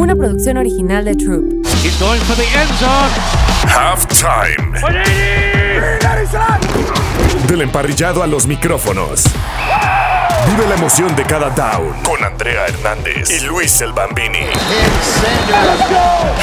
[0.00, 1.44] una producción original de Troop.
[1.82, 3.10] He's going for the end zone.
[3.68, 4.72] Halftime.
[7.46, 9.24] Del emparrillado a los micrófonos.
[10.48, 14.46] Vive la emoción de cada down con Andrea Hernández y Luis El Bambini.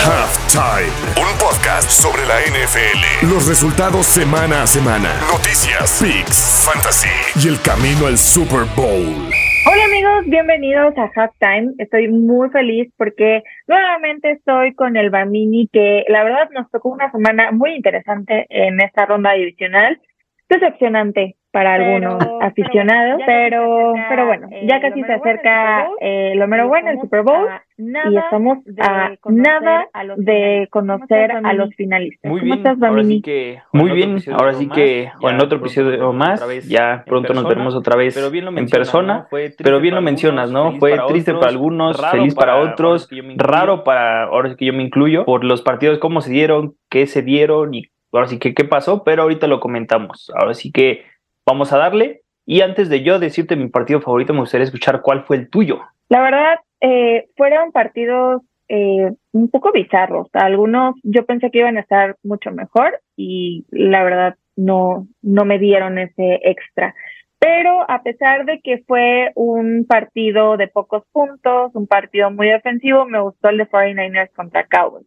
[0.06, 3.26] Halftime, un podcast sobre la NFL.
[3.32, 7.08] Los resultados semana a semana, noticias, picks, fantasy
[7.44, 9.32] y el camino al Super Bowl.
[9.70, 11.74] Hola amigos, bienvenidos a Halftime.
[11.78, 17.12] Estoy muy feliz porque nuevamente estoy con el Bambini que la verdad nos tocó una
[17.12, 20.00] semana muy interesante en esta ronda divisional.
[20.48, 26.92] Decepcionante para algunos aficionados, pero pero, bueno, ya casi se acerca eh, lo mero bueno,
[26.92, 32.30] el Super Bowl, y estamos a nada de conocer a los finalistas.
[32.30, 35.60] Muy ¿Cómo bien, estás, ahora sí que, muy bien, ahora sí que o en otro
[35.60, 40.74] episodio más, ya pronto nos veremos otra vez en persona, pero bien lo mencionas, ¿no?
[40.80, 45.26] Fue triste para algunos, feliz para otros, raro para, ahora sí que yo me incluyo,
[45.26, 49.04] por los partidos, cómo se dieron, qué se dieron y ahora sí que qué pasó,
[49.04, 51.06] pero ahorita lo comentamos, ahora sí que
[51.46, 52.22] vamos a darle.
[52.50, 55.82] Y antes de yo decirte mi partido favorito, me gustaría escuchar cuál fue el tuyo.
[56.08, 60.28] La verdad, eh, fueron partidos eh, un poco bizarros.
[60.34, 65.60] Algunos yo pensé que iban a estar mucho mejor y la verdad no, no me
[65.60, 66.94] dieron ese extra.
[67.40, 73.06] Pero a pesar de que fue un partido de pocos puntos, un partido muy defensivo,
[73.06, 75.06] me gustó el de 49ers contra Cowboys.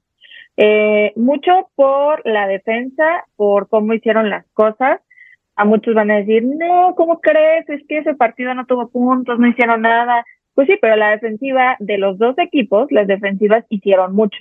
[0.56, 5.00] Eh, mucho por la defensa, por cómo hicieron las cosas.
[5.56, 7.68] A muchos van a decir, no, ¿cómo crees?
[7.68, 10.24] Es que ese partido no tuvo puntos, no hicieron nada.
[10.60, 14.38] Pues sí, pero la defensiva de los dos equipos, las defensivas hicieron mucho.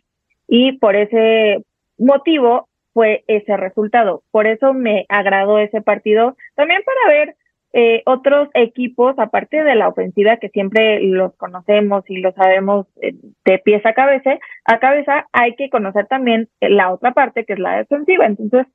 [0.49, 1.63] Y por ese
[1.97, 4.21] motivo fue ese resultado.
[4.29, 6.35] Por eso me agradó ese partido.
[6.55, 7.35] También para ver
[7.71, 13.13] eh, otros equipos, aparte de la ofensiva, que siempre los conocemos y lo sabemos eh,
[13.45, 14.31] de pies a cabeza,
[14.65, 18.25] a cabeza, hay que conocer también la otra parte, que es la defensiva.
[18.25, 18.67] Entonces,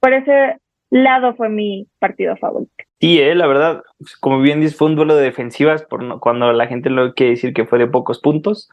[0.00, 0.56] por ese
[0.90, 2.72] lado fue mi partido favorito.
[3.00, 3.82] Sí, eh, la verdad,
[4.20, 7.30] como bien dices, fue un duelo de defensivas por no- cuando la gente lo quiere
[7.32, 8.68] decir que fue de pocos puntos,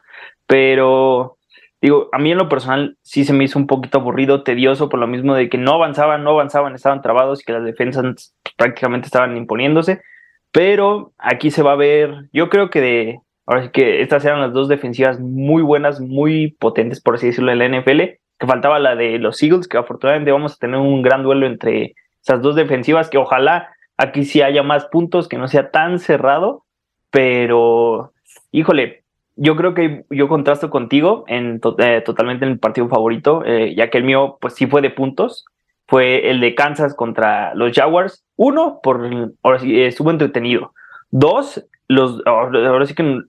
[0.46, 1.36] pero
[1.80, 4.98] digo, a mí en lo personal sí se me hizo un poquito aburrido, tedioso, por
[4.98, 9.06] lo mismo de que no avanzaban, no avanzaban, estaban trabados y que las defensas prácticamente
[9.06, 10.00] estaban imponiéndose,
[10.52, 14.40] pero aquí se va a ver, yo creo que de, ahora sí que estas eran
[14.40, 18.78] las dos defensivas muy buenas, muy potentes, por así decirlo, en la NFL, que faltaba
[18.78, 21.94] la de los Eagles, que afortunadamente vamos a tener un gran duelo entre
[22.26, 26.64] esas dos defensivas, que ojalá aquí sí haya más puntos, que no sea tan cerrado,
[27.10, 28.12] pero
[28.50, 29.04] híjole,
[29.36, 33.90] yo creo que yo contrasto contigo en eh, totalmente en el partido favorito, eh, ya
[33.90, 35.44] que el mío pues sí fue de puntos,
[35.86, 38.24] fue el de Kansas contra los Jaguars.
[38.34, 39.08] Uno, por
[39.44, 40.72] ahora sí estuvo entretenido.
[41.10, 43.20] Dos, los ahora sí que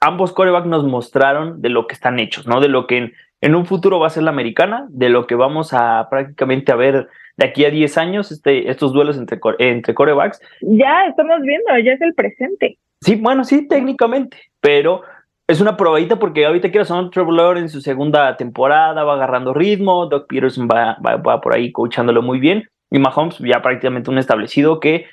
[0.00, 2.60] ambos corebacks nos mostraron de lo que están hechos, ¿no?
[2.60, 5.72] De lo que en, un futuro va a ser la americana, de lo que vamos
[5.72, 10.40] a prácticamente a ver de aquí a 10 años, este, estos duelos entre, entre corebacks.
[10.60, 12.78] Ya estamos viendo, ya es el presente.
[13.00, 15.02] Sí, bueno, sí, técnicamente, pero
[15.46, 19.54] es una probadita porque ahorita quiero sonar Trevor Lawrence en su segunda temporada, va agarrando
[19.54, 24.10] ritmo, Doc Peterson va, va, va por ahí coachándolo muy bien, y Mahomes ya prácticamente
[24.10, 25.06] un establecido que,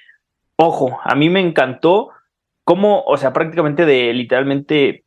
[0.56, 2.09] ojo, a mí me encantó
[2.64, 5.03] cómo, o sea, prácticamente de literalmente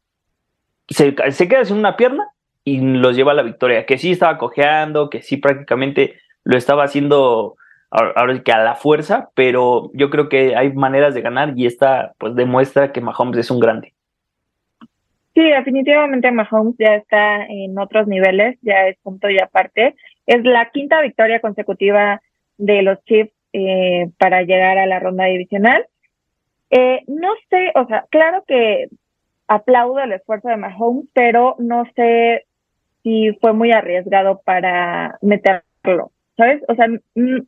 [0.89, 2.29] se, se queda sin una pierna
[2.69, 6.85] y los lleva a la victoria, que sí estaba cojeando, que sí prácticamente lo estaba
[6.85, 7.57] haciendo
[7.91, 12.13] ahora que a la fuerza, pero yo creo que hay maneras de ganar y esta
[12.19, 13.95] pues demuestra que Mahomes es un grande.
[15.35, 19.95] Sí, definitivamente Mahomes ya está en otros niveles, ya es punto y aparte.
[20.27, 22.21] Es la quinta victoria consecutiva
[22.59, 25.87] de los Chiefs eh, para llegar a la ronda divisional.
[26.71, 28.89] Eh, no sé, o sea, claro que
[29.47, 32.48] aplaudo el esfuerzo de Mahomes, pero no sé
[33.09, 36.63] si fue muy arriesgado para meterlo, ¿sabes?
[36.69, 37.39] O sea, mm,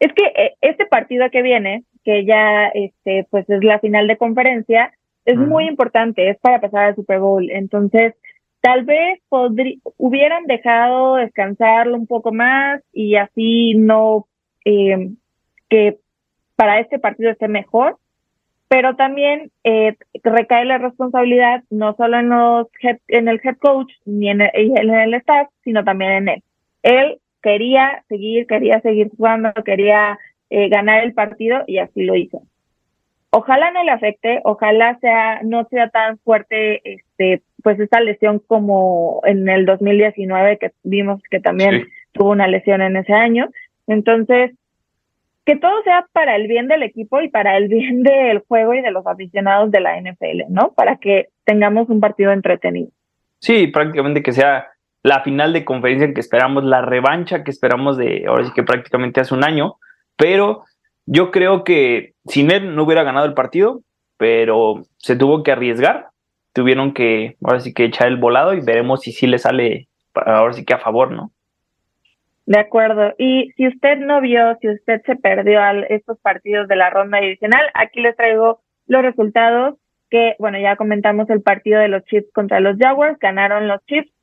[0.00, 4.16] es que eh, este partido que viene, que ya este, pues es la final de
[4.16, 4.92] conferencia,
[5.24, 7.48] es muy importante, es para pasar al Super Bowl.
[7.50, 8.14] Entonces,
[8.60, 9.20] tal vez
[9.96, 14.26] hubieran dejado descansarlo un poco más y así no
[14.66, 15.12] eh,
[15.70, 15.98] que
[16.56, 17.98] para este partido esté mejor,
[18.68, 23.92] pero también eh, recae la responsabilidad no solo en los head- en el head coach
[24.04, 26.42] ni en el, y en el staff, sino también en él.
[26.82, 30.18] Él quería seguir, quería seguir jugando, quería
[30.50, 32.42] eh, ganar el partido y así lo hizo.
[33.30, 39.20] Ojalá no le afecte, ojalá sea no sea tan fuerte este pues esta lesión como
[39.24, 41.88] en el 2019 que vimos que también Sí.
[42.12, 43.48] tuvo una lesión en ese año.
[43.86, 44.52] Entonces,
[45.44, 48.82] que todo sea para el bien del equipo y para el bien del juego y
[48.82, 50.72] de los aficionados de la NFL, ¿no?
[50.74, 52.90] Para que tengamos un partido entretenido.
[53.40, 54.68] Sí, prácticamente que sea
[55.02, 59.20] la final de conferencia que esperamos, la revancha que esperamos de ahora sí que prácticamente
[59.20, 59.76] hace un año,
[60.16, 60.64] pero
[61.04, 63.82] yo creo que sin él no hubiera ganado el partido,
[64.16, 66.08] pero se tuvo que arriesgar,
[66.54, 70.54] tuvieron que ahora sí que echar el volado y veremos si sí le sale ahora
[70.54, 71.30] sí que a favor, ¿no?
[72.46, 73.14] De acuerdo.
[73.18, 77.66] Y si usted no vio, si usted se perdió estos partidos de la ronda divisional,
[77.74, 79.76] aquí les traigo los resultados
[80.10, 84.14] que, bueno, ya comentamos el partido de los Chiefs contra los Jaguars, ganaron los Chiefs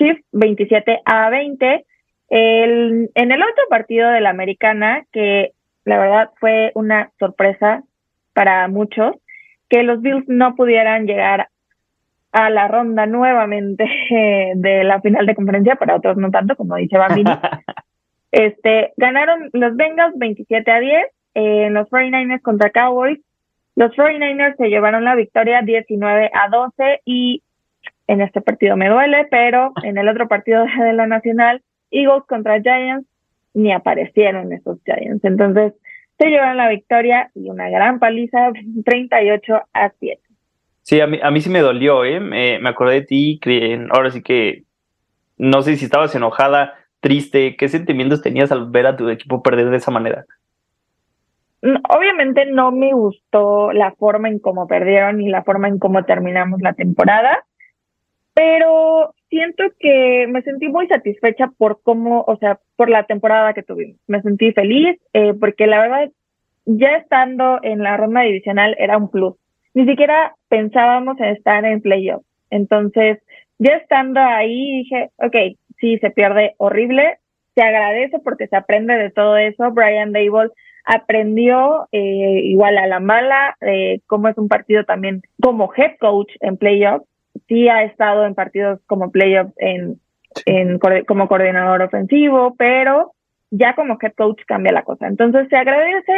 [0.00, 1.84] Chiefs 27 a 20.
[2.30, 5.52] El, en el otro partido de la americana, que
[5.84, 7.82] la verdad fue una sorpresa
[8.32, 9.16] para muchos,
[9.68, 11.49] que los Bills no pudieran llegar
[12.32, 13.84] a la ronda nuevamente
[14.54, 17.30] de la final de conferencia, para otros no tanto, como dice Bambini.
[18.32, 23.20] este, ganaron los Bengals 27 a 10 en los 49ers contra Cowboys.
[23.76, 27.42] Los 49ers se llevaron la victoria 19 a 12 y
[28.06, 32.60] en este partido me duele, pero en el otro partido de la Nacional, Eagles contra
[32.60, 33.06] Giants,
[33.54, 35.24] ni aparecieron esos Giants.
[35.24, 35.74] Entonces,
[36.18, 38.50] se llevaron la victoria y una gran paliza,
[38.84, 40.20] 38 a 7.
[40.90, 42.18] Sí, a mí, a mí sí me dolió, ¿eh?
[42.18, 43.40] Me, acordé de ti,
[43.90, 44.64] ahora sí que
[45.38, 49.70] no sé si estabas enojada, triste, ¿qué sentimientos tenías al ver a tu equipo perder
[49.70, 50.24] de esa manera?
[51.62, 56.60] Obviamente no me gustó la forma en cómo perdieron y la forma en cómo terminamos
[56.60, 57.44] la temporada
[58.40, 63.62] pero siento que me sentí muy satisfecha por cómo, o sea, por la temporada que
[63.62, 63.98] tuvimos.
[64.06, 66.10] Me sentí feliz eh, porque la verdad,
[66.64, 69.34] ya estando en la ronda divisional era un plus.
[69.74, 72.24] Ni siquiera pensábamos en estar en playoff.
[72.50, 73.18] Entonces,
[73.58, 77.18] ya estando ahí, dije, ok, sí, se pierde horrible,
[77.54, 79.70] se agradece porque se aprende de todo eso.
[79.70, 80.50] Brian Dable
[80.84, 86.32] aprendió eh, igual a la mala, eh, cómo es un partido también como head coach
[86.40, 87.06] en playoffs
[87.50, 90.00] sí ha estado en partidos como playoffs en,
[90.46, 93.12] en, como coordinador ofensivo, pero
[93.50, 95.08] ya como head coach cambia la cosa.
[95.08, 96.14] Entonces se agradece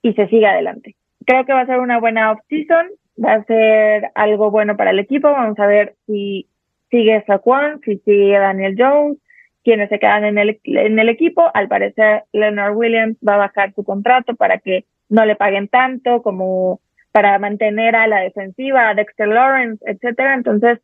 [0.00, 0.96] y se sigue adelante.
[1.26, 2.88] Creo que va a ser una buena off-season,
[3.22, 5.30] va a ser algo bueno para el equipo.
[5.30, 6.48] Vamos a ver si
[6.90, 9.18] sigue Saquon, si sigue Daniel Jones,
[9.64, 11.50] quienes se quedan en el, en el equipo.
[11.54, 16.22] Al parecer, Leonard Williams va a bajar su contrato para que no le paguen tanto
[16.22, 16.80] como
[17.12, 20.34] para mantener a la defensiva, a Dexter Lawrence, etcétera.
[20.34, 20.80] Entonces,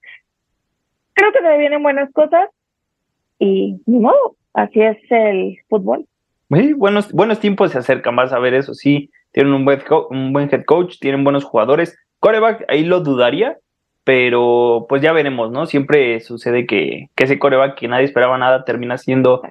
[1.14, 2.48] creo que se vienen buenas cosas
[3.38, 6.06] y ni modo, así es el fútbol.
[6.50, 9.80] Sí, buenos, buenos tiempos se acercan, vas a ver eso, sí, tienen un buen,
[10.10, 11.96] un buen head coach, tienen buenos jugadores.
[12.18, 13.56] Coreback, ahí lo dudaría,
[14.02, 15.66] pero pues ya veremos, ¿no?
[15.66, 19.42] Siempre sucede que, que ese coreback que nadie esperaba nada termina siendo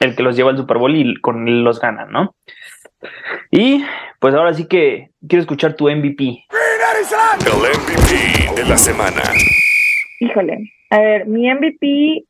[0.00, 2.34] el que los lleva al Super Bowl y con él los gana, ¿no?
[3.50, 3.84] Y
[4.18, 6.46] pues ahora sí que quiero escuchar tu MVP.
[7.44, 9.20] El MVP de la semana.
[10.20, 12.24] Híjole, a ver, mi MVP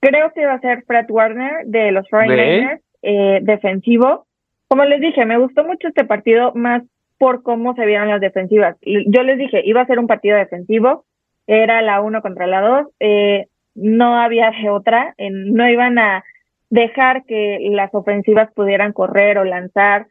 [0.00, 4.26] creo que va a ser Fred Warner de los 49ers, eh, defensivo.
[4.74, 6.82] Como les dije, me gustó mucho este partido más
[7.16, 8.76] por cómo se vieron las defensivas.
[8.82, 11.04] Yo les dije, iba a ser un partido defensivo,
[11.46, 16.24] era la uno contra la dos, eh, no había otra, no iban a
[16.70, 20.08] dejar que las ofensivas pudieran correr o lanzar.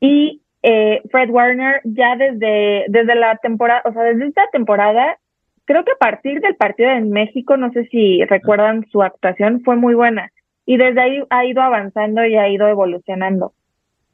[0.00, 5.18] Y eh, Fred Warner ya desde, desde la temporada, o sea, desde esta temporada,
[5.66, 9.76] creo que a partir del partido en México, no sé si recuerdan su actuación, fue
[9.76, 10.32] muy buena.
[10.64, 13.52] Y desde ahí ha ido avanzando y ha ido evolucionando.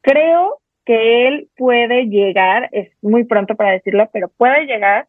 [0.01, 5.07] Creo que él puede llegar, es muy pronto para decirlo, pero puede llegar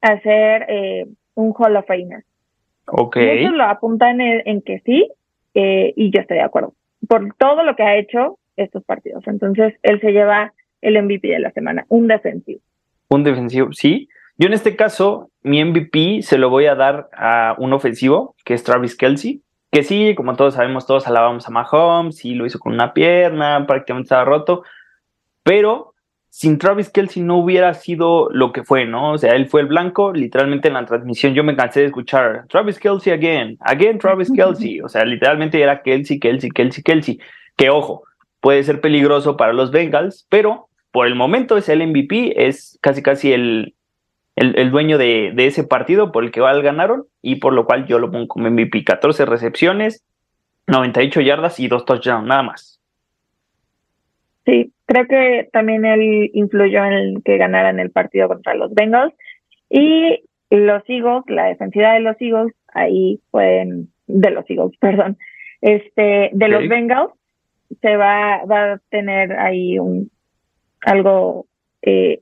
[0.00, 2.24] a ser eh, un Hall of Famer.
[2.86, 3.16] Ok.
[3.16, 5.08] Muchos lo apuntan en que sí,
[5.54, 6.74] eh, y yo estoy de acuerdo
[7.08, 9.26] por todo lo que ha hecho estos partidos.
[9.26, 12.60] Entonces, él se lleva el MVP de la semana, un defensivo.
[13.08, 14.08] Un defensivo, sí.
[14.36, 18.54] Yo en este caso, mi MVP se lo voy a dar a un ofensivo, que
[18.54, 19.42] es Travis Kelsey,
[19.74, 23.66] que sí, como todos sabemos, todos alabamos a Mahomes, sí lo hizo con una pierna,
[23.66, 24.62] prácticamente estaba roto,
[25.42, 25.94] pero
[26.30, 29.10] sin Travis Kelsey no hubiera sido lo que fue, ¿no?
[29.10, 32.46] O sea, él fue el blanco, literalmente en la transmisión yo me cansé de escuchar
[32.48, 37.18] Travis Kelsey again, again Travis Kelsey, o sea, literalmente era Kelsey, Kelsey, Kelsey, Kelsey,
[37.56, 38.04] que ojo,
[38.40, 43.02] puede ser peligroso para los Bengals, pero por el momento es el MVP, es casi
[43.02, 43.74] casi el,
[44.36, 47.98] el, dueño de, de, ese partido por el que ganaron y por lo cual yo
[47.98, 50.04] lo pongo como MVP, 14 recepciones,
[50.66, 52.80] 98 yardas y dos touchdowns, nada más.
[54.44, 59.14] Sí, creo que también él influyó en que ganaran el partido contra los Bengals.
[59.70, 65.16] Y los Eagles, la defensiva de los Eagles, ahí pueden, de los Eagles, perdón,
[65.60, 67.12] este, de los Bengals,
[67.80, 70.10] se va, va a tener ahí un
[70.82, 71.46] algo
[71.82, 72.20] eh,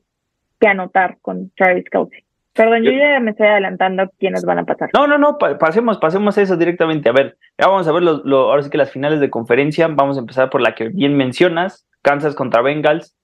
[0.62, 2.24] que anotar con Travis Kelsey.
[2.54, 4.90] Perdón, yo, ya me estoy adelantando quiénes van a pasar.
[4.94, 7.08] No, no, no, pasemos, pasemos eso directamente.
[7.08, 9.88] A ver, ya vamos a ver los, ahora sí que las finales de conferencia.
[9.88, 13.16] Vamos a empezar por la que bien mencionas, Kansas contra Bengals.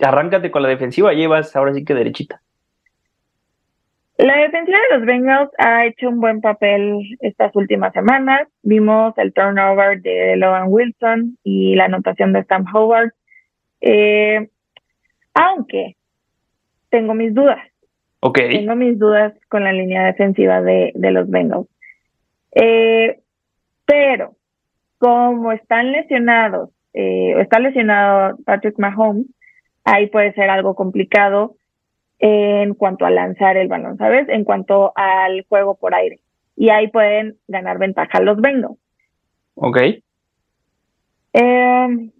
[0.00, 2.40] Arráncate con la defensiva, llevas ahora sí que derechita.
[4.16, 8.48] La defensiva de los Bengals ha hecho un buen papel estas últimas semanas.
[8.62, 13.12] Vimos el turnover de Logan Wilson y la anotación de Sam Howard.
[13.82, 14.48] Eh,
[15.34, 15.95] aunque
[16.90, 17.58] tengo mis dudas.
[18.34, 21.68] Tengo mis dudas con la línea defensiva de, de los Bengals.
[22.52, 23.20] Eh,
[23.84, 24.34] pero
[24.98, 29.26] como están lesionados, eh, está lesionado Patrick Mahomes,
[29.84, 31.56] ahí puede ser algo complicado
[32.18, 34.28] en cuanto a lanzar el balón, ¿sabes?
[34.28, 36.20] En cuanto al juego por aire.
[36.56, 38.78] Y ahí pueden ganar ventaja los Bengals.
[39.54, 39.78] Ok.
[41.34, 42.10] Eh,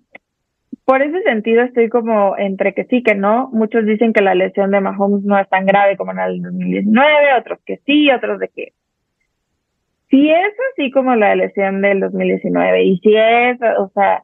[0.87, 3.51] por ese sentido estoy como entre que sí, que no.
[3.53, 7.35] Muchos dicen que la lesión de Mahomes no es tan grave como en el 2019,
[7.39, 8.73] otros que sí, otros de que
[10.09, 14.23] si es así como la lesión del 2019 y si es, o sea,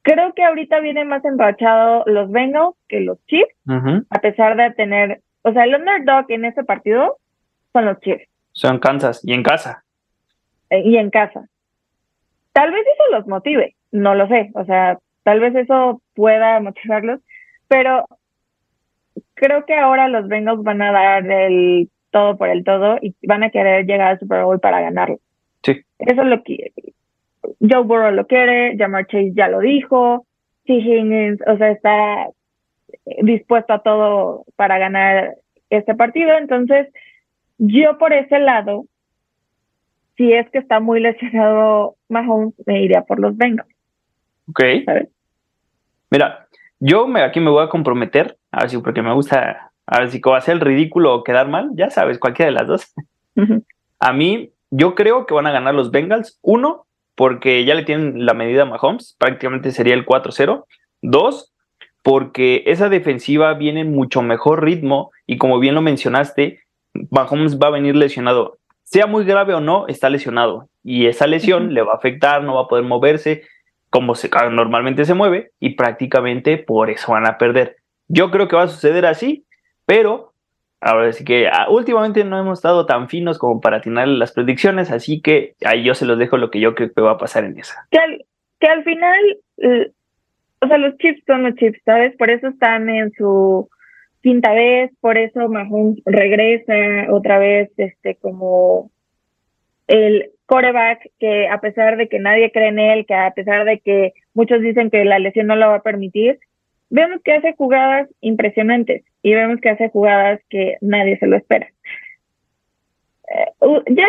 [0.00, 3.54] creo que ahorita viene más empachado los Bengals que los Chiefs,
[4.08, 7.18] a pesar de tener, o sea, el underdog en ese partido
[7.74, 8.26] son los Chiefs.
[8.52, 9.84] Son Kansas y en casa.
[10.70, 11.46] Eh, y en casa.
[12.54, 17.20] Tal vez eso los motive, no lo sé, o sea, tal vez eso pueda motivarlos,
[17.66, 18.06] pero
[19.34, 23.42] creo que ahora los Bengals van a dar el todo por el todo y van
[23.42, 25.18] a querer llegar al Super Bowl para ganarlo.
[25.64, 25.82] Sí.
[25.98, 26.72] Eso es lo que
[27.60, 30.26] Joe Burrow lo quiere, Jamar Chase ya lo dijo,
[30.66, 30.74] T.
[30.74, 32.28] Higgins, o sea, está
[33.22, 35.34] dispuesto a todo para ganar
[35.70, 36.36] este partido.
[36.38, 36.88] Entonces,
[37.58, 38.84] yo por ese lado,
[40.16, 43.68] si es que está muy lesionado Mahomes, me iría por los Bengals.
[44.48, 44.62] Ok.
[46.14, 46.46] Mira,
[46.78, 50.12] yo me, aquí me voy a comprometer, a ver si porque me gusta, a ver
[50.12, 52.94] si hacer el ridículo o quedar mal, ya sabes, cualquiera de las dos.
[53.98, 56.38] A mí, yo creo que van a ganar los Bengals.
[56.40, 60.66] Uno, porque ya le tienen la medida a Mahomes, prácticamente sería el 4-0.
[61.02, 61.52] Dos,
[62.04, 66.60] porque esa defensiva viene en mucho mejor ritmo y como bien lo mencionaste,
[67.10, 68.58] Mahomes va a venir lesionado.
[68.84, 72.54] Sea muy grave o no, está lesionado y esa lesión le va a afectar, no
[72.54, 73.42] va a poder moverse
[73.94, 77.76] como se, normalmente se mueve y prácticamente por eso van a perder.
[78.08, 79.46] Yo creo que va a suceder así,
[79.86, 80.32] pero
[80.86, 84.90] Ahora sí que ah, últimamente no hemos estado tan finos como para atinar las predicciones,
[84.90, 87.44] así que ahí yo se los dejo lo que yo creo que va a pasar
[87.44, 87.86] en esa.
[87.90, 88.22] Que al,
[88.60, 89.38] que al final,
[90.60, 92.14] o sea, los chips son los chips, ¿sabes?
[92.18, 93.66] Por eso están en su
[94.20, 96.74] quinta vez, por eso Mahomes regresa
[97.10, 98.90] otra vez, este, como
[99.86, 103.80] el coreback que a pesar de que nadie cree en él, que a pesar de
[103.80, 106.38] que muchos dicen que la lesión no lo va a permitir,
[106.90, 111.68] vemos que hace jugadas impresionantes y vemos que hace jugadas que nadie se lo espera.
[113.26, 113.52] Eh,
[113.88, 114.06] ya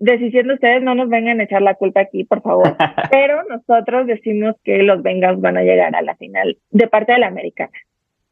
[0.00, 2.76] decisión ustedes, no nos vengan a echar la culpa aquí, por favor.
[3.10, 7.18] Pero nosotros decimos que los Bengals van a llegar a la final de parte de
[7.18, 7.72] la americana.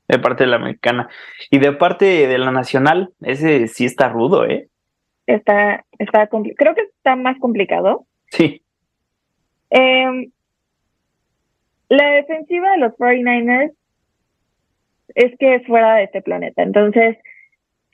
[0.08, 1.08] De parte de la americana.
[1.50, 4.68] Y de parte de la nacional, ese sí está rudo, ¿eh?
[5.26, 8.06] Está, está creo que está más complicado.
[8.30, 8.62] Sí.
[9.70, 10.30] Em,
[11.88, 13.72] la defensiva de los 49ers
[15.14, 16.62] es que es fuera de este planeta.
[16.62, 17.16] Entonces,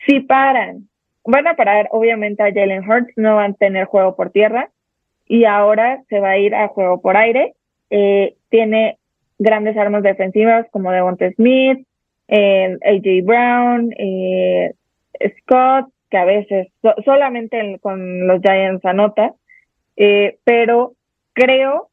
[0.07, 0.89] si paran,
[1.25, 4.71] van a parar obviamente a Jalen Hurts, no van a tener juego por tierra
[5.27, 7.55] y ahora se va a ir a juego por aire.
[7.91, 8.99] Eh, tiene
[9.39, 11.87] grandes armas defensivas como Devonta Smith,
[12.29, 14.73] eh, AJ Brown, eh,
[15.39, 16.69] Scott, que a veces
[17.07, 19.33] solamente con los Giants anota,
[20.45, 20.92] pero
[21.33, 21.88] creo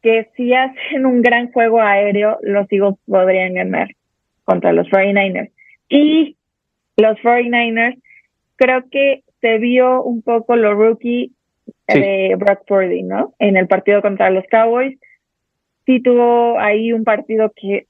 [0.00, 3.88] que si hacen un gran juego aéreo, los Eagles podrían ganar
[4.44, 5.50] contra los 49ers.
[5.90, 6.38] Y
[6.96, 8.00] los 49ers,
[8.56, 11.32] creo que se vio un poco lo rookie
[11.86, 13.34] de Brock Purdy, ¿no?
[13.38, 14.98] En el partido contra los Cowboys.
[15.84, 17.84] Sí tuvo ahí un partido que...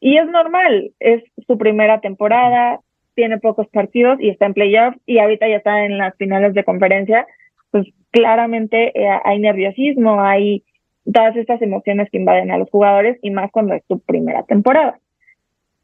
[0.00, 2.80] Y es normal, es su primera temporada,
[3.14, 6.64] tiene pocos partidos y está en playoffs y ahorita ya está en las finales de
[6.64, 7.26] conferencia.
[7.70, 10.62] Pues claramente eh, hay nerviosismo, hay
[11.12, 14.98] todas estas emociones que invaden a los jugadores y más cuando es tu primera temporada.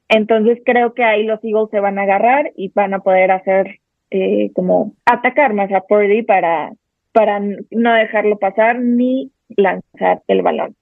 [0.08, 3.78] Entonces creo que ahí los Eagles se van a agarrar y van a poder hacer
[4.10, 6.72] eh, como atacar más a Purdy para,
[7.12, 10.74] para no dejarlo pasar ni lanzar el balón.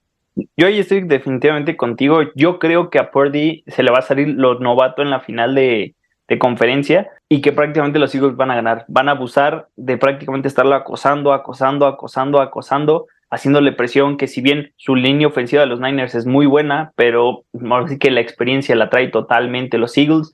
[0.57, 2.21] Yo ahí estoy definitivamente contigo.
[2.35, 5.53] Yo creo que a Purdy se le va a salir lo novato en la final
[5.53, 5.95] de,
[6.29, 8.85] de conferencia y que prácticamente los Eagles van a ganar.
[8.87, 14.73] Van a abusar de prácticamente estarlo acosando, acosando, acosando, acosando haciéndole presión, que si bien
[14.77, 17.43] su línea ofensiva de los Niners es muy buena, pero
[17.87, 20.33] sí que la experiencia la trae totalmente los Eagles.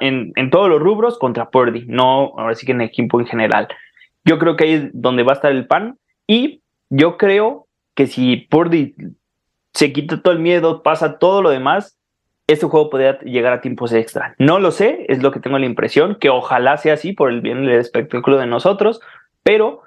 [0.00, 3.26] en, en todos los rubros contra Purdy, no ahora sí que en el equipo en
[3.26, 3.68] general.
[4.24, 8.06] Yo creo que ahí es donde va a estar el pan y yo creo que
[8.06, 8.94] si Purdy
[9.74, 11.97] se quita todo el miedo, pasa todo lo demás,
[12.48, 14.34] este juego podría llegar a tiempos extra.
[14.38, 17.42] No lo sé, es lo que tengo la impresión, que ojalá sea así por el
[17.42, 19.00] bien del espectáculo de nosotros,
[19.42, 19.82] pero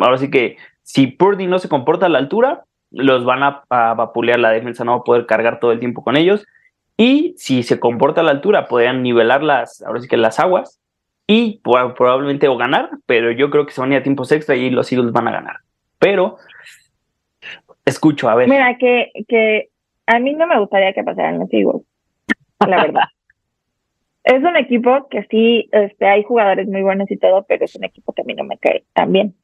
[0.00, 3.94] ahora sí que si Purdy no se comporta a la altura, los van a, a,
[3.94, 6.46] vapulear la defensa, no va a poder cargar todo el tiempo con ellos.
[6.96, 10.80] Y si se comporta a la altura, podrían nivelar las, ahora sí que las aguas
[11.26, 14.56] y probablemente o ganar, pero yo creo que se van a ir a tiempos extra
[14.56, 15.56] y los Eagles van a ganar.
[15.98, 16.38] Pero
[17.84, 18.48] escucho, a ver.
[18.48, 19.68] Mira, que, que
[20.06, 21.82] a mí no me gustaría que pasaran los Eagles,
[22.66, 23.04] la verdad.
[24.24, 27.84] es un equipo que sí, este, hay jugadores muy buenos y todo, pero es un
[27.84, 29.34] equipo que a mí no me cae tan bien.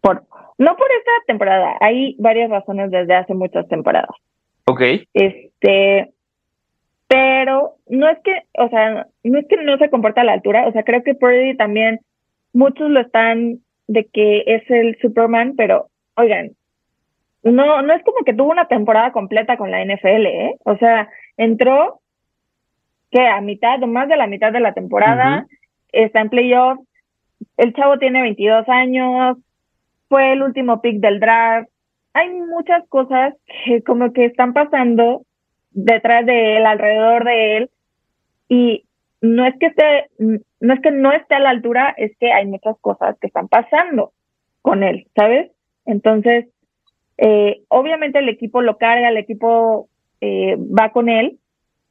[0.00, 0.22] Por,
[0.58, 4.14] no por esta temporada, hay varias razones desde hace muchas temporadas.
[4.66, 4.82] Ok.
[5.12, 6.12] Este,
[7.08, 10.66] pero no es que, o sea, no es que no se comporta a la altura,
[10.66, 12.00] o sea, creo que Purdy también,
[12.52, 16.52] muchos lo están de que es el Superman, pero oigan,
[17.42, 20.56] no, no es como que tuvo una temporada completa con la NFL, ¿eh?
[20.64, 22.00] O sea, entró
[23.10, 25.46] que a mitad, más de la mitad de la temporada,
[25.92, 26.82] está en playoffs,
[27.56, 29.38] el chavo tiene 22 años,
[30.08, 31.68] fue el último pick del draft,
[32.12, 33.34] hay muchas cosas
[33.64, 35.22] que como que están pasando
[35.70, 37.70] detrás de él, alrededor de él,
[38.48, 38.84] y
[39.20, 42.46] no es que esté, no es que no esté a la altura, es que hay
[42.46, 44.12] muchas cosas que están pasando
[44.62, 45.50] con él, ¿sabes?
[45.84, 46.46] Entonces,
[47.18, 49.88] eh, obviamente el equipo lo carga, el equipo
[50.20, 51.38] eh, va con él,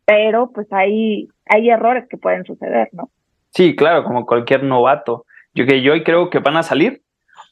[0.05, 3.09] pero pues hay, hay errores que pueden suceder, ¿no?
[3.49, 5.25] Sí, claro, como cualquier novato.
[5.53, 7.01] Yo que yo creo que van a salir.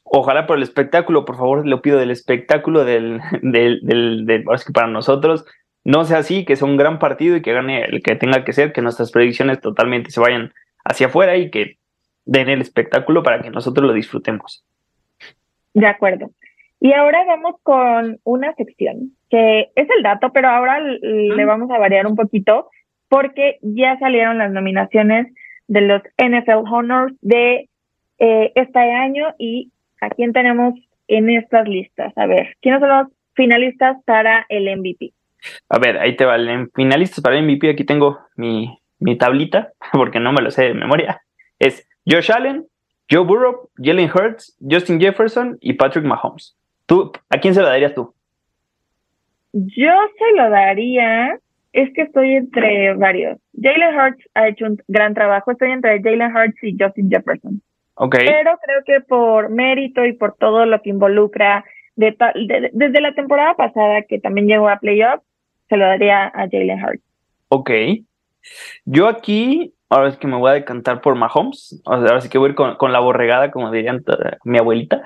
[0.04, 4.72] Ojalá por el espectáculo, por favor, le pido del espectáculo del, del, del, del que
[4.72, 5.44] para nosotros
[5.82, 8.52] no sea así, que sea un gran partido y que gane el que tenga que
[8.52, 10.52] ser, que nuestras predicciones totalmente se vayan
[10.84, 11.78] hacia afuera y que
[12.24, 14.64] den el espectáculo para que nosotros lo disfrutemos.
[15.74, 16.30] De acuerdo.
[16.80, 21.78] Y ahora vamos con una sección que es el dato, pero ahora le vamos a
[21.78, 22.68] variar un poquito
[23.08, 25.26] porque ya salieron las nominaciones
[25.66, 27.68] de los NFL Honors de
[28.20, 30.74] eh, este año y a quién tenemos
[31.08, 32.16] en estas listas.
[32.16, 35.12] A ver, ¿quiénes son los finalistas para el MVP?
[35.68, 37.70] A ver, ahí te valen finalistas para el MVP.
[37.70, 41.22] Aquí tengo mi, mi tablita, porque no me lo sé de memoria.
[41.58, 42.66] Es Josh Allen,
[43.10, 46.56] Joe Burrow, Jalen Hurts, Justin Jefferson y Patrick Mahomes.
[46.86, 48.14] ¿Tú, ¿A quién se lo darías tú?
[49.56, 51.38] Yo se lo daría,
[51.72, 53.38] es que estoy entre varios.
[53.60, 57.62] Jalen Hurts ha hecho un gran trabajo, estoy entre Jalen Hurts y Justin Jefferson.
[57.94, 58.26] Okay.
[58.26, 61.64] Pero creo que por mérito y por todo lo que involucra,
[61.94, 62.16] de,
[62.72, 65.24] desde la temporada pasada que también llegó a playoffs,
[65.68, 67.04] se lo daría a Jalen Hurts.
[67.48, 67.70] Ok.
[68.84, 71.80] Yo aquí, ahora es que me voy a decantar por Mahomes.
[71.84, 73.96] ahora sí que voy a ir con, con la borregada, como diría
[74.42, 75.02] mi abuelita.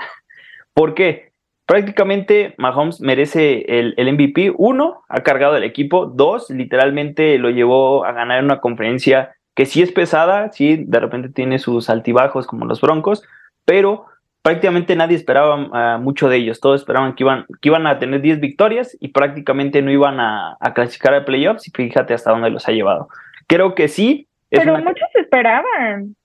[0.73, 1.28] ¿Por qué?
[1.69, 4.55] Prácticamente Mahomes merece el, el, MVP.
[4.57, 6.07] Uno, ha cargado el equipo.
[6.07, 11.29] Dos, literalmente lo llevó a ganar una conferencia que sí es pesada, sí, de repente
[11.29, 13.23] tiene sus altibajos como los Broncos,
[13.67, 14.07] pero
[14.41, 16.59] prácticamente nadie esperaba uh, mucho de ellos.
[16.59, 20.57] Todos esperaban que iban, que iban a tener 10 victorias y prácticamente no iban a,
[20.61, 23.09] a, clasificar a playoffs y fíjate hasta dónde los ha llevado.
[23.47, 24.27] Creo que sí.
[24.49, 24.85] Pero una...
[24.85, 26.17] muchos esperaban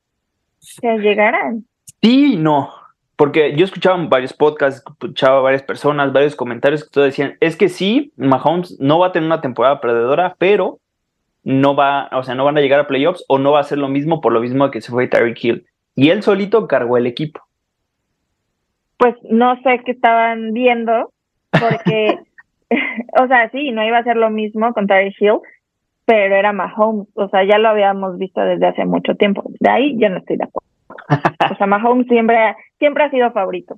[0.81, 1.65] que llegaran.
[2.01, 2.82] Sí, no.
[3.15, 7.69] Porque yo escuchaba varios podcasts, escuchaba varias personas, varios comentarios que todos decían, es que
[7.69, 10.79] sí, Mahomes no va a tener una temporada perdedora, pero
[11.43, 13.77] no va, o sea, no van a llegar a playoffs o no va a ser
[13.77, 15.65] lo mismo por lo mismo que se fue Tyreek Hill.
[15.95, 17.41] Y él solito cargó el equipo
[19.03, 21.11] pues no sé qué estaban viendo,
[21.51, 22.19] porque,
[23.21, 25.39] o sea, sí, no iba a ser lo mismo con Terry Hill,
[26.05, 29.43] pero era Mahomes, o sea, ya lo habíamos visto desde hace mucho tiempo.
[29.59, 30.62] De ahí yo no estoy de acuerdo.
[31.51, 33.77] O sea, Mahomes siempre, siempre ha sido favorito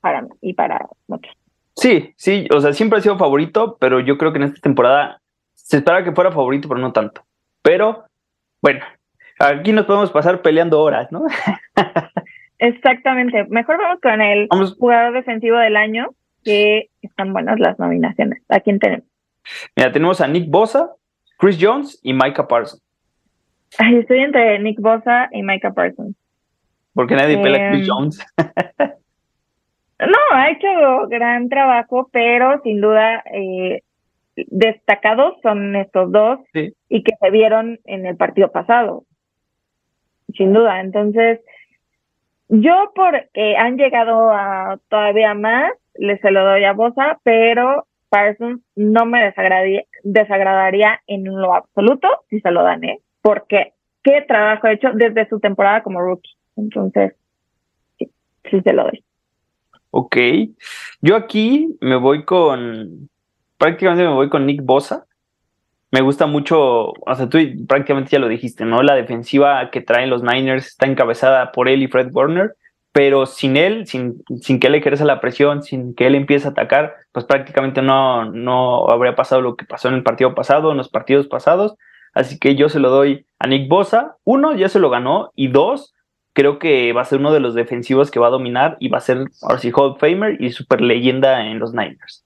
[0.00, 1.32] para mí y para muchos.
[1.76, 5.20] Sí, sí, o sea, siempre ha sido favorito, pero yo creo que en esta temporada
[5.54, 7.22] se espera que fuera favorito, pero no tanto.
[7.62, 8.04] Pero,
[8.60, 8.80] bueno,
[9.38, 11.24] aquí nos podemos pasar peleando horas, ¿no?
[12.58, 13.44] Exactamente.
[13.48, 14.76] Mejor vamos con el vamos.
[14.76, 16.08] jugador defensivo del año,
[16.44, 18.42] que están buenas las nominaciones.
[18.48, 19.06] ¿A quién tenemos?
[19.76, 20.90] Mira, tenemos a Nick Bosa,
[21.38, 22.82] Chris Jones y Micah Parsons.
[23.78, 26.16] Ay, estoy entre Nick Bosa y Micah Parsons.
[26.94, 28.26] Porque nadie eh, pela a Chris Jones.
[29.98, 33.82] no, ha hecho gran trabajo, pero sin duda eh,
[34.36, 36.74] destacados son estos dos sí.
[36.88, 39.04] y que se vieron en el partido pasado.
[40.34, 40.80] Sin duda.
[40.80, 41.40] Entonces,
[42.48, 48.60] yo porque han llegado a todavía más, les se lo doy a Bosa, pero Parsons
[48.74, 53.00] no me desagradaría, desagradaría en lo absoluto si se lo dan, ¿eh?
[53.22, 56.36] Porque qué trabajo ha hecho desde su temporada como rookie.
[56.56, 57.14] Entonces,
[57.98, 58.10] sí,
[58.50, 59.04] sí se lo doy.
[59.90, 60.16] Ok.
[61.00, 63.08] Yo aquí me voy con.
[63.58, 65.06] Prácticamente me voy con Nick Bosa.
[65.92, 68.80] Me gusta mucho, o sea, tú prácticamente ya lo dijiste, ¿no?
[68.80, 72.54] La defensiva que traen los Niners está encabezada por él y Fred Warner,
[72.92, 76.52] pero sin él, sin, sin que él ejerza la presión, sin que él empiece a
[76.52, 80.76] atacar, pues prácticamente no, no habría pasado lo que pasó en el partido pasado, en
[80.76, 81.74] los partidos pasados.
[82.14, 84.16] Así que yo se lo doy a Nick Bosa.
[84.24, 85.94] Uno, ya se lo ganó, y dos,
[86.32, 88.98] creo que va a ser uno de los defensivos que va a dominar y va
[88.98, 92.24] a ser ahora sí Hall of Famer y super leyenda en los Niners.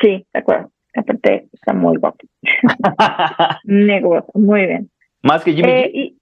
[0.00, 0.70] Sí, de acuerdo.
[0.96, 2.18] Aparte, está muy guapo.
[3.64, 4.90] Negocio, muy bien.
[5.22, 5.70] Más que Jimmy.
[5.70, 6.14] Eh,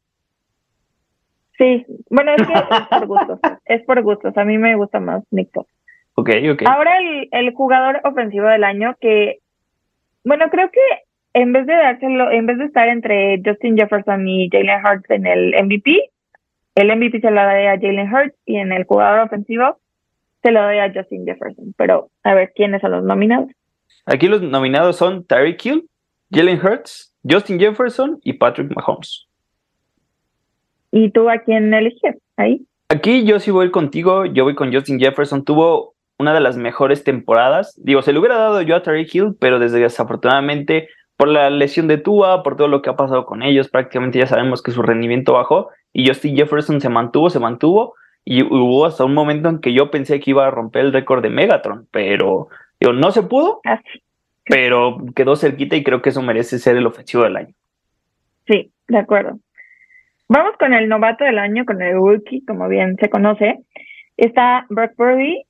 [1.59, 3.39] sí, bueno, es que es por gustos.
[3.65, 4.37] es por gustos.
[4.37, 5.71] A mí me gusta más Nick Bosa.
[6.15, 6.63] Ok, ok.
[6.67, 9.41] Ahora el, el jugador ofensivo del año que,
[10.25, 10.81] bueno, creo que
[11.35, 15.27] en vez de dárselo, en vez de estar entre Justin Jefferson y Jalen Hurts en
[15.27, 16.11] el MVP,
[16.75, 19.79] el MVP se lo doy a Jalen Hurts y en el jugador ofensivo
[20.43, 21.75] se lo doy a Justin Jefferson.
[21.77, 23.51] Pero a ver, ¿quiénes son los nominados?
[24.07, 25.89] Aquí los nominados son Tyreek Hill,
[26.31, 29.27] Jalen Hurts, Justin Jefferson y Patrick Mahomes.
[30.91, 32.67] ¿Y tú a quién eliges ahí?
[32.89, 35.45] Aquí yo sí voy contigo, yo voy con Justin Jefferson.
[35.45, 37.75] Tuvo una de las mejores temporadas.
[37.83, 40.89] Digo, se le hubiera dado yo a Tyreek Hill, pero desafortunadamente
[41.23, 44.27] por la lesión de Tua, por todo lo que ha pasado con ellos, prácticamente ya
[44.27, 49.05] sabemos que su rendimiento bajó y Justin Jefferson se mantuvo, se mantuvo y hubo hasta
[49.05, 52.49] un momento en que yo pensé que iba a romper el récord de Megatron, pero
[52.81, 53.61] digo, no se pudo,
[54.47, 57.55] pero quedó cerquita y creo que eso merece ser el ofensivo del año.
[58.49, 59.39] Sí, de acuerdo.
[60.27, 63.61] Vamos con el novato del año, con el rookie, como bien se conoce.
[64.17, 65.45] Está Brock Purdy,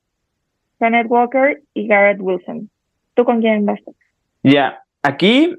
[0.77, 2.69] Kenneth Walker y Garrett Wilson.
[3.15, 3.79] ¿Tú con quién vas?
[4.43, 5.57] Ya, aquí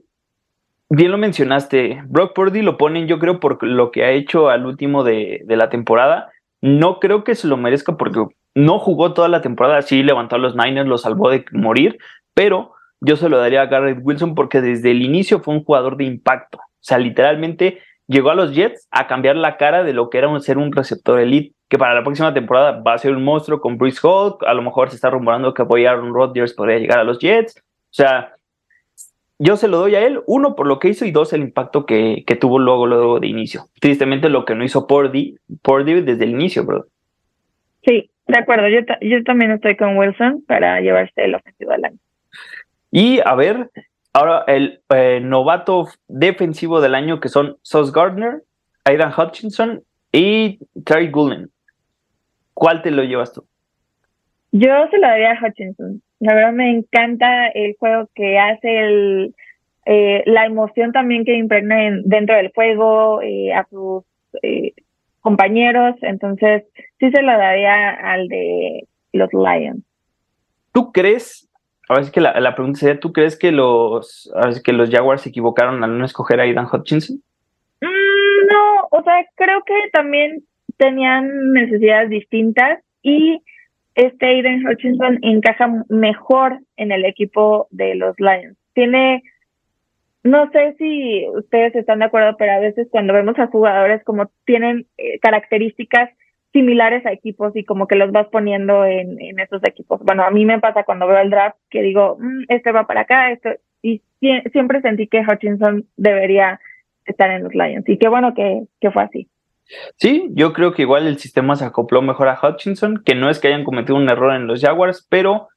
[0.90, 4.66] bien lo mencionaste, Brock Purdy lo ponen yo creo por lo que ha hecho al
[4.66, 6.30] último de, de, la temporada.
[6.60, 10.38] No creo que se lo merezca porque no jugó toda la temporada, sí levantó a
[10.38, 11.98] los Niners, lo salvó de morir,
[12.34, 15.96] pero yo se lo daría a Garrett Wilson porque desde el inicio fue un jugador
[15.96, 16.58] de impacto.
[16.58, 20.28] O sea, literalmente llegó a los Jets a cambiar la cara de lo que era
[20.28, 23.60] un, ser un receptor elite, que para la próxima temporada va a ser un monstruo
[23.60, 26.78] con Bruce Hall, a lo mejor se está rumorando que apoyar a Aaron Rodgers podría
[26.78, 27.56] llegar a los Jets.
[27.58, 28.34] O sea,
[29.44, 31.84] yo se lo doy a él, uno, por lo que hizo y dos, el impacto
[31.84, 33.66] que, que tuvo luego, luego de inicio.
[33.78, 36.86] Tristemente lo que no hizo Pordy, Pordy desde el inicio, bro.
[37.82, 41.98] Sí, de acuerdo, yo, yo también estoy con Wilson para llevarse el ofensivo al año.
[42.90, 43.68] Y a ver,
[44.14, 48.44] ahora el eh, novato defensivo del año que son Sos Gardner,
[48.86, 51.50] Aidan Hutchinson y Terry Gullen.
[52.54, 53.46] ¿Cuál te lo llevas tú?
[54.52, 56.00] Yo se lo daría a Hutchinson.
[56.20, 59.34] La verdad me encanta el juego que hace, el,
[59.86, 64.04] eh, la emoción también que impregna dentro del juego, eh, a sus
[64.42, 64.72] eh,
[65.20, 65.96] compañeros.
[66.02, 66.64] Entonces,
[66.98, 69.82] sí se lo daría al de los Lions.
[70.72, 71.48] ¿Tú crees?
[71.88, 74.32] A ver, que la, la pregunta sería, ¿tú crees que los,
[74.64, 77.22] que los Jaguars se equivocaron al no escoger a Aidan Hutchinson?
[77.80, 80.44] Mm, no, o sea, creo que también
[80.78, 83.42] tenían necesidades distintas y
[83.94, 88.56] este Aiden Hutchinson encaja mejor en el equipo de los Lions.
[88.72, 89.22] Tiene,
[90.22, 94.30] no sé si ustedes están de acuerdo, pero a veces cuando vemos a jugadores como
[94.44, 96.10] tienen eh, características
[96.52, 100.00] similares a equipos y como que los vas poniendo en, esos equipos.
[100.04, 103.02] Bueno, a mí me pasa cuando veo el draft que digo, mm, este va para
[103.02, 103.50] acá, esto,
[103.82, 104.02] y
[104.52, 106.60] siempre sentí que Hutchinson debería
[107.04, 107.88] estar en los Lions.
[107.88, 109.28] Y qué bueno que, que fue así.
[109.96, 113.38] Sí, yo creo que igual el sistema se acopló mejor a Hutchinson, que no es
[113.38, 115.48] que hayan cometido un error en los Jaguars, pero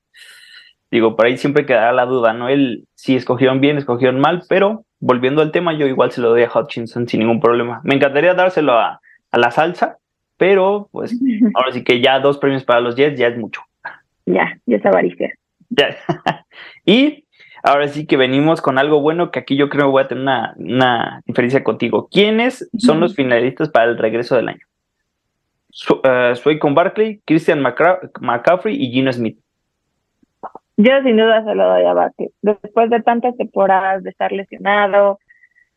[0.92, 2.50] digo, por ahí siempre quedará la duda, ¿no?
[2.50, 6.44] Él si escogieron bien, escogieron mal, pero volviendo al tema, yo igual se lo doy
[6.44, 7.82] a Hutchinson sin ningún problema.
[7.84, 9.98] Me encantaría dárselo a, a la salsa,
[10.38, 11.16] pero pues
[11.56, 13.62] ahora sí que ya dos premios para los Jets ya es mucho.
[14.26, 15.34] Ya, ya es avaricia.
[15.70, 15.96] Ya.
[16.86, 17.26] y
[17.68, 20.24] ahora sí que venimos con algo bueno que aquí yo creo que voy a tener
[20.58, 22.08] una, diferencia contigo.
[22.10, 24.66] ¿Quiénes son los finalistas para el regreso del año?
[26.04, 29.38] Eh, soy con Barkley, Christian McCaffrey y Gino Smith.
[30.78, 32.30] Yo sin duda se lo doy a Barkley.
[32.42, 35.20] Después de tantas temporadas de estar lesionado,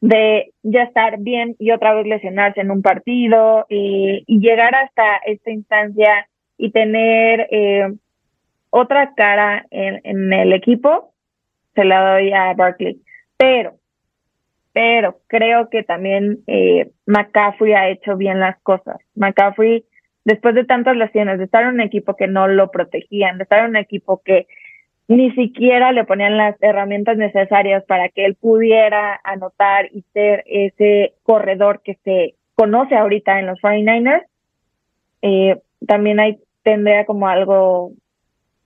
[0.01, 5.51] de ya estar bien y otra vez lesionarse en un partido y, llegar hasta esta
[5.51, 7.93] instancia y tener eh,
[8.71, 11.11] otra cara en, en el equipo,
[11.81, 13.01] se la doy a Barkley.
[13.39, 13.75] Pero,
[14.73, 18.99] pero creo que también eh, McCaffrey ha hecho bien las cosas.
[19.15, 19.85] McCaffrey,
[20.25, 23.61] después de tantas lesiones, de estar en un equipo que no lo protegían, de estar
[23.65, 24.47] en un equipo que
[25.09, 31.15] ni siquiera le ponían las herramientas necesarias para que él pudiera anotar y ser ese
[31.23, 34.25] corredor que se conoce ahorita en los 49ers.
[35.23, 37.93] Eh, también ahí tendría como algo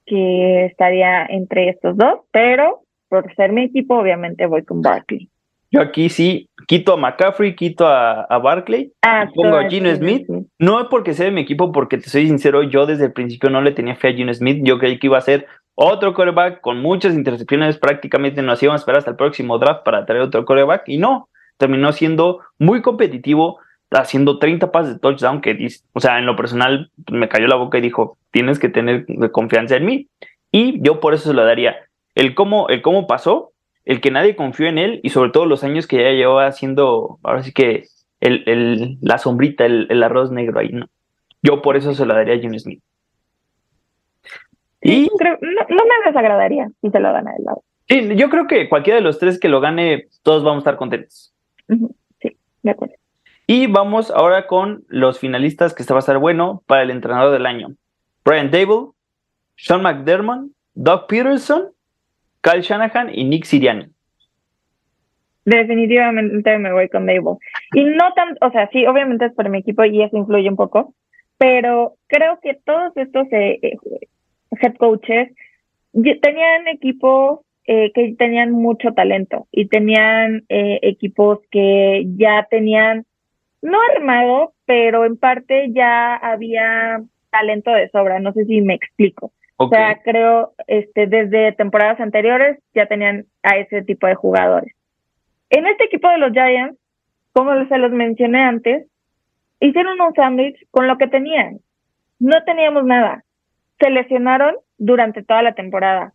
[0.04, 2.83] que estaría entre estos dos, pero
[3.22, 5.28] por ser mi equipo, obviamente voy con Barkley.
[5.70, 10.26] Yo aquí sí quito a McCaffrey, quito a, a Barkley, ah, pongo a Gino Smith.
[10.58, 13.50] No es porque sea de mi equipo, porque te soy sincero, yo desde el principio
[13.50, 14.60] no le tenía fe a Gino Smith.
[14.62, 17.78] Yo creí que iba a ser otro coreback con muchas intercepciones.
[17.78, 21.28] Prácticamente nos íbamos a esperar hasta el próximo draft para traer otro coreback y no.
[21.56, 23.58] Terminó siendo muy competitivo,
[23.90, 25.40] haciendo 30 pases de touchdown.
[25.40, 29.06] Que, o sea, en lo personal me cayó la boca y dijo: Tienes que tener
[29.32, 30.08] confianza en mí.
[30.52, 31.76] Y yo por eso se lo daría.
[32.14, 33.52] El cómo, el cómo pasó,
[33.84, 37.18] el que nadie confió en él y sobre todo los años que ya llevaba haciendo,
[37.22, 37.84] ahora sí que
[38.20, 40.86] el, el, la sombrita, el, arroz negro ahí, ¿no?
[41.42, 42.82] Yo por eso se lo daría a Jim Smith.
[44.80, 45.36] Y no,
[45.68, 47.62] me desagradaría si se lo gana el lado.
[47.88, 50.76] Sí, yo creo que cualquiera de los tres que lo gane, todos vamos a estar
[50.76, 51.34] contentos.
[52.20, 52.94] Sí, de acuerdo.
[53.46, 57.32] Y vamos ahora con los finalistas que este va a estar bueno para el entrenador
[57.32, 57.74] del año.
[58.24, 58.92] Brian Dable,
[59.56, 61.68] Sean McDermott, Doug Peterson
[62.44, 63.86] Kyle Shanahan y Nick Siriani.
[65.46, 67.38] Definitivamente me voy con Dable.
[67.72, 70.56] Y no tan, o sea, sí, obviamente es por mi equipo y eso influye un
[70.56, 70.94] poco,
[71.38, 73.76] pero creo que todos estos eh, eh,
[74.60, 75.32] head coaches
[75.92, 83.06] tenían equipos eh, que tenían mucho talento y tenían equipos que ya tenían,
[83.62, 89.32] no armado, pero en parte ya había talento de sobra, no sé si me explico.
[89.56, 94.74] O sea, creo, este, desde temporadas anteriores ya tenían a ese tipo de jugadores.
[95.50, 96.78] En este equipo de los Giants,
[97.32, 98.86] como se los mencioné antes,
[99.60, 101.60] hicieron un sándwich con lo que tenían.
[102.18, 103.22] No teníamos nada.
[103.78, 106.12] Se lesionaron durante toda la temporada.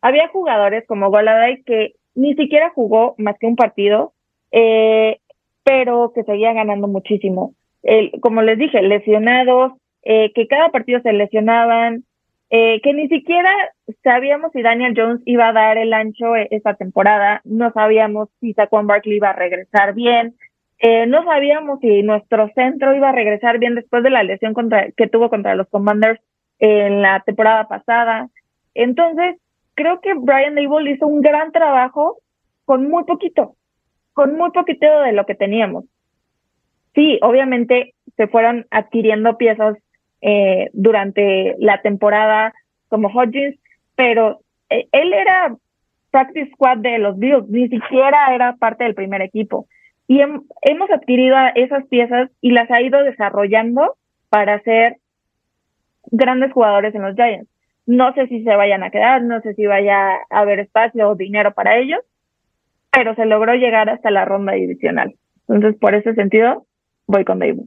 [0.00, 4.12] Había jugadores como Goladay que ni siquiera jugó más que un partido,
[4.50, 5.18] eh,
[5.64, 7.54] pero que seguía ganando muchísimo.
[7.82, 12.04] El, como les dije, lesionados, eh, que cada partido se lesionaban,
[12.54, 13.50] eh, que ni siquiera
[14.04, 18.52] sabíamos si Daniel Jones iba a dar el ancho e-, esta temporada, no sabíamos si
[18.52, 20.36] Saquon Barkley iba a regresar bien,
[20.78, 24.90] eh, no sabíamos si nuestro centro iba a regresar bien después de la lesión contra,
[24.92, 26.20] que tuvo contra los Commanders
[26.58, 28.28] en la temporada pasada.
[28.74, 29.36] Entonces,
[29.74, 32.18] creo que Brian Dable hizo un gran trabajo
[32.66, 33.56] con muy poquito,
[34.12, 35.86] con muy poquito de lo que teníamos.
[36.94, 39.78] Sí, obviamente se fueron adquiriendo piezas
[40.22, 42.54] eh, durante la temporada
[42.88, 43.58] como Hodgins,
[43.96, 45.54] pero eh, él era
[46.10, 49.66] practice squad de los Bills, ni siquiera era parte del primer equipo.
[50.06, 53.96] Y hemos adquirido esas piezas y las ha ido desarrollando
[54.28, 54.96] para ser
[56.10, 57.48] grandes jugadores en los Giants.
[57.86, 61.16] No sé si se vayan a quedar, no sé si vaya a haber espacio o
[61.16, 62.00] dinero para ellos,
[62.92, 65.14] pero se logró llegar hasta la ronda divisional.
[65.48, 66.66] Entonces, por ese sentido,
[67.06, 67.62] voy con David.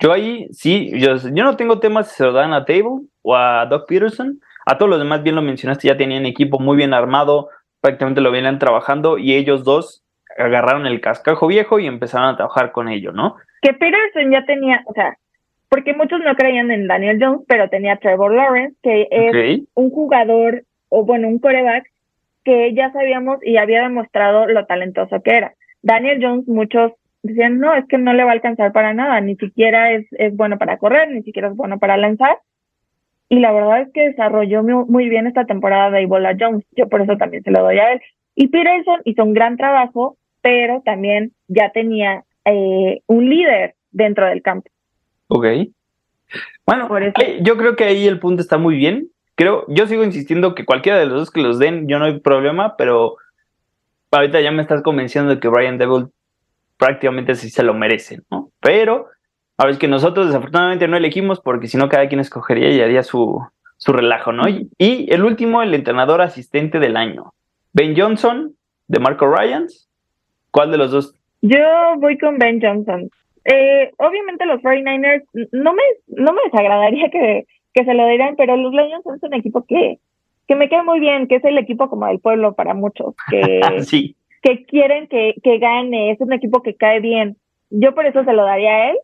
[0.00, 3.34] Yo ahí sí, yo, yo no tengo temas si se lo dan a Table o
[3.34, 4.40] a Doug Peterson.
[4.64, 7.48] A todos los demás, bien lo mencionaste, ya tenían equipo muy bien armado,
[7.80, 10.04] prácticamente lo venían trabajando y ellos dos
[10.36, 13.36] agarraron el cascajo viejo y empezaron a trabajar con ello, ¿no?
[13.62, 15.16] Que Peterson ya tenía, o sea,
[15.68, 20.64] porque muchos no creían en Daniel Jones, pero tenía Trevor Lawrence, que es un jugador,
[20.90, 21.90] o bueno, un coreback
[22.44, 25.54] que ya sabíamos y había demostrado lo talentoso que era.
[25.82, 29.36] Daniel Jones, muchos decían, no, es que no le va a alcanzar para nada, ni
[29.36, 32.38] siquiera es, es bueno para correr, ni siquiera es bueno para lanzar.
[33.28, 37.02] Y la verdad es que desarrolló muy, bien esta temporada de Ebola Jones, yo por
[37.02, 38.00] eso también se lo doy a él.
[38.34, 44.40] Y Peterson hizo un gran trabajo, pero también ya tenía eh, un líder dentro del
[44.40, 44.70] campo.
[45.28, 45.46] Ok.
[46.66, 46.88] Bueno,
[47.42, 49.08] yo creo que ahí el punto está muy bien.
[49.34, 52.20] Creo, yo sigo insistiendo que cualquiera de los dos que los den, yo no hay
[52.20, 53.16] problema, pero
[54.10, 56.08] ahorita ya me estás convenciendo de que Brian Devil
[56.78, 58.50] prácticamente sí se lo merecen, ¿no?
[58.60, 59.06] Pero
[59.58, 63.02] ahora es que nosotros desafortunadamente no elegimos porque si no cada quien escogería y haría
[63.02, 63.42] su,
[63.76, 64.44] su relajo, ¿no?
[64.48, 67.34] Y, el último, el entrenador asistente del año,
[67.72, 68.54] Ben Johnson
[68.86, 69.90] de Marco Ryans.
[70.50, 71.14] ¿Cuál de los dos?
[71.42, 71.58] Yo
[71.98, 73.10] voy con Ben Johnson.
[73.44, 78.56] Eh, obviamente los 49ers no me, no me desagradaría que, que se lo dieran, pero
[78.56, 79.98] los Lions son un equipo que,
[80.46, 83.60] que me queda muy bien, que es el equipo como del pueblo para muchos, que,
[83.82, 87.36] sí que quieren que, que gane, es un equipo que cae bien.
[87.70, 88.96] Yo por eso se lo daría a él,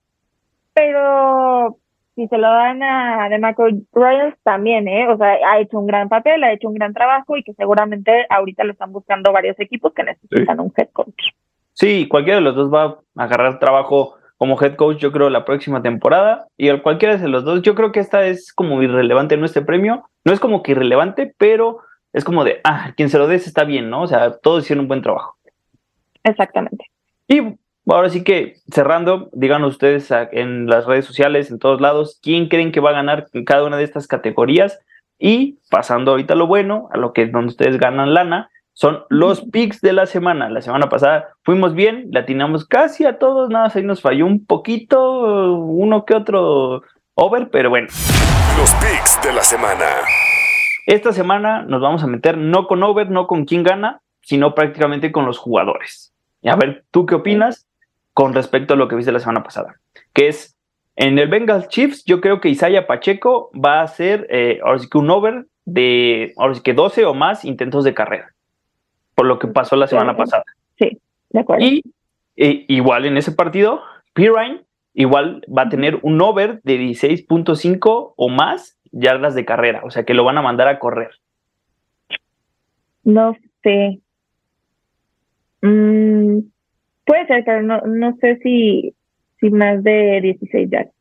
[0.73, 1.79] pero
[2.15, 5.09] si se lo dan a DeMarco Royals también, ¿eh?
[5.09, 8.27] O sea, ha hecho un gran papel, ha hecho un gran trabajo y que seguramente
[8.31, 11.33] ahorita lo están buscando varios equipos que necesitan un head coach.
[11.73, 15.45] Sí, cualquiera de los dos va a agarrar trabajo como head coach, yo creo, la
[15.45, 16.47] próxima temporada.
[16.57, 20.05] Y cualquiera de los dos, yo creo que esta es como irrelevante en este premio.
[20.25, 21.79] No es como que irrelevante, pero
[22.15, 24.03] es como de, ah, quien se lo des está bien, ¿no?
[24.03, 25.37] O sea, todos hicieron un buen trabajo.
[26.23, 26.87] Exactamente.
[27.27, 27.41] Y
[27.87, 32.71] ahora sí que cerrando, díganos ustedes en las redes sociales, en todos lados, quién creen
[32.71, 34.79] que va a ganar en cada una de estas categorías.
[35.19, 39.05] Y pasando ahorita a lo bueno, a lo que es donde ustedes ganan lana, son
[39.09, 40.49] los picks de la semana.
[40.51, 45.55] La semana pasada fuimos bien, latinamos casi a todos, nada ahí nos falló un poquito,
[45.55, 46.83] uno que otro
[47.15, 47.89] over, pero bueno.
[48.57, 49.87] Los picks de la semana.
[50.87, 55.13] Esta semana nos vamos a meter no con over, no con quién gana, sino prácticamente
[55.13, 56.13] con los jugadores.
[56.43, 57.67] Y a ver, ¿tú qué opinas
[58.13, 59.81] con respecto a lo que viste la semana pasada?
[60.13, 60.57] Que es,
[60.97, 64.89] en el Bengals Chiefs, yo creo que Isaiah Pacheco va a ser, eh, ahora sí
[64.89, 68.35] que un over de, ahora sí que 12 o más intentos de carrera,
[69.15, 70.45] por lo que pasó la semana pasada.
[70.79, 70.99] Sí,
[71.31, 71.65] de acuerdo.
[71.65, 71.83] Y
[72.37, 78.29] eh, igual en ese partido, Pirine igual va a tener un over de 16.5 o
[78.29, 81.11] más yardas de carrera, o sea que lo van a mandar a correr.
[83.03, 84.01] No sé.
[85.61, 86.39] Mm,
[87.05, 88.95] puede ser, pero no, no sé si,
[89.41, 90.95] si más de 16 yardas.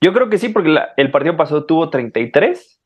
[0.00, 2.80] Yo creo que sí, porque el partido pasado tuvo 33,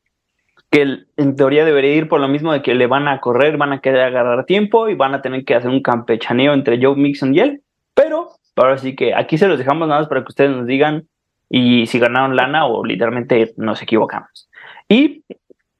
[0.71, 3.73] que en teoría debería ir por lo mismo de que le van a correr, van
[3.73, 7.35] a querer agarrar tiempo y van a tener que hacer un campechaneo entre Joe Mixon
[7.35, 7.61] y él,
[7.93, 11.07] pero ahora sí que aquí se los dejamos nada más para que ustedes nos digan
[11.53, 14.49] y si ganaron lana o literalmente nos equivocamos.
[14.87, 15.23] Y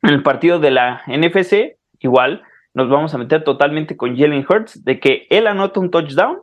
[0.02, 4.84] en el partido de la NFC, igual nos vamos a meter totalmente con Jalen Hurts
[4.84, 6.40] de que él anota un touchdown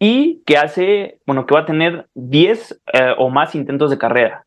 [0.00, 4.44] y que hace, bueno, que va a tener 10 eh, o más intentos de carrera.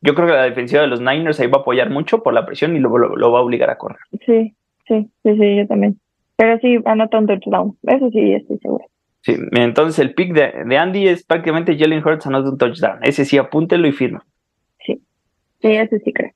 [0.00, 2.46] Yo creo que la defensiva de los Niners ahí va a apoyar mucho por la
[2.46, 4.00] presión y lo, lo, va a obligar a correr.
[4.24, 4.54] Sí,
[4.86, 5.98] sí, sí, sí, yo también.
[6.36, 7.76] Pero sí, anota un touchdown.
[7.84, 8.84] Eso sí, estoy seguro.
[9.22, 12.98] Sí, entonces el pick de, Andy es prácticamente Jalen Hurts anotando un touchdown.
[13.02, 14.24] Ese sí, apúntelo y firma.
[14.84, 15.00] Sí,
[15.60, 16.32] sí, ese sí creo.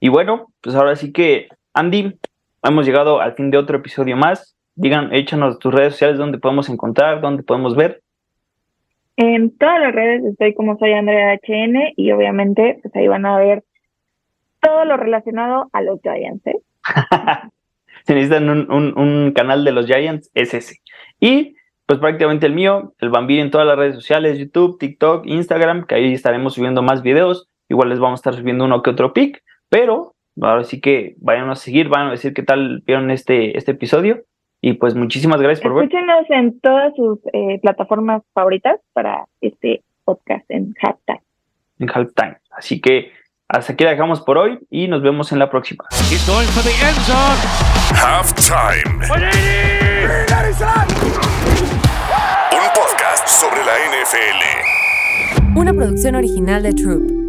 [0.00, 2.18] Y bueno, pues ahora sí que, Andy,
[2.62, 4.56] hemos llegado al fin de otro episodio más.
[4.76, 8.02] Digan, échanos tus redes sociales donde podemos encontrar, donde podemos ver.
[9.16, 13.38] En todas las redes estoy como soy Andrea HN y obviamente pues ahí van a
[13.38, 13.64] ver
[14.60, 16.46] todo lo relacionado a los Giants.
[16.46, 16.58] ¿eh?
[18.06, 20.76] si necesitan un, un, un, canal de los Giants, es ese.
[21.20, 21.55] Y
[21.86, 25.94] pues prácticamente el mío, el Bambir en todas las redes sociales, YouTube, TikTok, Instagram, que
[25.94, 27.48] ahí estaremos subiendo más videos.
[27.68, 31.48] Igual les vamos a estar subiendo uno que otro pic, pero ahora sí que vayan
[31.48, 34.24] a seguir, van a decir qué tal vieron este, este episodio.
[34.60, 35.84] Y pues muchísimas gracias por ver.
[35.84, 41.22] Escúchenos en todas sus eh, plataformas favoritas para este podcast en Halftime.
[41.78, 42.38] En Halftime.
[42.50, 43.12] Así que
[43.48, 45.84] hasta aquí la dejamos por hoy y nos vemos en la próxima.
[47.94, 49.06] Halftime.
[53.66, 55.58] La NFL.
[55.58, 57.25] Una producción original de Troop.